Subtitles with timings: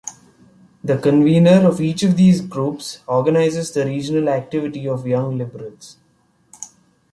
[0.83, 5.97] The Convenor of each of these groups organises the regional activity of Young Liberals.